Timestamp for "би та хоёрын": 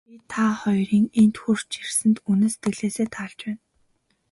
0.09-1.05